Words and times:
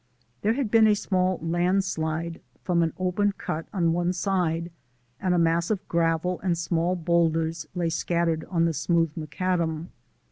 There 0.41 0.53
had 0.53 0.71
been 0.71 0.87
a 0.87 0.95
small 0.95 1.37
landslide 1.43 2.41
from 2.63 2.81
an 2.81 2.91
open 2.97 3.33
cut 3.33 3.67
on 3.71 3.93
one 3.93 4.13
side 4.13 4.71
and 5.19 5.35
a 5.35 5.37
mass 5.37 5.69
of 5.69 5.87
gravel 5.87 6.39
and 6.39 6.57
small 6.57 6.95
boulders 6.95 7.67
lay 7.75 7.91
scattered 7.91 8.43
on 8.45 8.65
the 8.65 8.73
smooth 8.73 9.11
macadam. 9.15 9.89